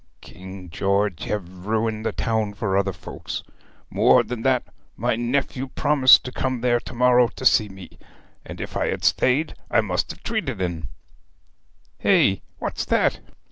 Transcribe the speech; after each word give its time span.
King 0.19 0.71
George 0.71 1.25
hev' 1.25 1.47
ruined 1.67 2.03
the 2.07 2.11
town 2.11 2.55
for 2.55 2.75
other 2.75 2.91
folks. 2.91 3.43
More 3.91 4.23
than 4.23 4.41
that, 4.41 4.63
my 4.97 5.15
nephew 5.15 5.67
promised 5.67 6.23
to 6.25 6.31
come 6.31 6.61
there 6.61 6.79
to 6.79 6.95
morrow 6.95 7.27
to 7.27 7.45
see 7.45 7.69
me, 7.69 7.99
and 8.43 8.59
if 8.59 8.75
I 8.75 8.87
had 8.87 9.03
stayed 9.03 9.53
I 9.69 9.81
must 9.81 10.09
have 10.09 10.23
treated 10.23 10.59
en. 10.59 10.89
Hey 11.99 12.41
what's 12.57 12.83
that?' 12.85 13.19